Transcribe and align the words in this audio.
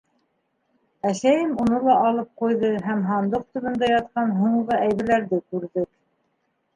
Әсәйем 1.09 1.51
уны 1.65 1.81
ла 1.87 1.97
алып 2.05 2.31
ҡуйҙы 2.41 2.71
һәм 2.85 3.03
һандыҡ 3.09 3.43
төбөндә 3.57 3.91
ятҡан 3.91 4.33
һуңғы 4.39 4.79
әйберҙәрҙе 4.87 5.41
күрҙек. 5.53 5.87